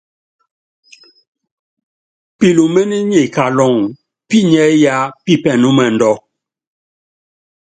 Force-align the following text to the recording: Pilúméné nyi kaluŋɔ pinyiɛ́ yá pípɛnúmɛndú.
Pilúméné 2.39 2.97
nyi 3.09 3.21
kaluŋɔ 3.35 3.85
pinyiɛ́ 4.27 4.69
yá 4.83 4.95
pípɛnúmɛndú. 5.23 6.11